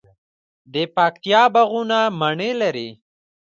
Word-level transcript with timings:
د 0.73 0.75
پکتیا 0.95 1.41
باغونه 1.53 1.99
مڼې 2.19 2.51
لري. 2.61 2.89